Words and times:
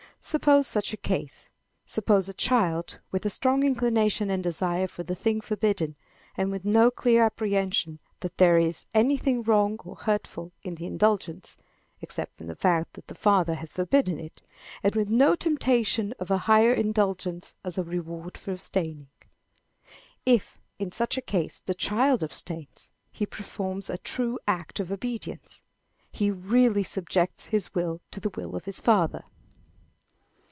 Suppose 0.23 0.67
such 0.67 0.93
a 0.93 0.97
case. 0.97 1.49
Suppose 1.83 2.29
a 2.29 2.33
child 2.35 2.99
with 3.09 3.25
a 3.25 3.29
strong 3.31 3.63
inclination 3.63 4.29
and 4.29 4.43
desire 4.43 4.87
for 4.87 5.01
the 5.01 5.15
thing 5.15 5.41
forbidden, 5.41 5.95
and 6.37 6.51
with 6.51 6.63
no 6.63 6.91
clear 6.91 7.23
apprehension 7.25 7.97
that 8.19 8.37
there 8.37 8.59
is 8.59 8.85
anything 8.93 9.41
wrong 9.41 9.79
or 9.83 9.95
hurtful 9.95 10.51
in 10.61 10.75
the 10.75 10.85
indulgence, 10.85 11.57
except 12.01 12.39
in 12.39 12.45
the 12.45 12.55
fact 12.55 12.93
that 12.93 13.07
the 13.07 13.15
father 13.15 13.55
has 13.55 13.71
forbidden 13.73 14.19
it, 14.19 14.43
and 14.83 14.93
with 14.93 15.09
no 15.09 15.35
temptation 15.35 16.13
of 16.19 16.29
a 16.29 16.37
higher 16.45 16.71
indulgence 16.71 17.55
as 17.63 17.79
a 17.79 17.83
reward 17.83 18.37
for 18.37 18.51
abstaining. 18.51 19.07
If, 20.23 20.61
in 20.77 20.91
such 20.91 21.17
a 21.17 21.21
case, 21.23 21.63
the 21.65 21.73
child 21.73 22.23
abstains, 22.23 22.91
he 23.11 23.25
performs 23.25 23.89
a 23.89 23.97
true 23.97 24.37
act 24.47 24.79
of 24.79 24.91
obedience. 24.91 25.63
He 26.11 26.29
really 26.29 26.83
subjects 26.83 27.45
his 27.47 27.73
will 27.73 28.01
to 28.11 28.19
the 28.19 28.29
will 28.29 28.55
of 28.55 28.65
his 28.65 28.79
father. 28.79 29.23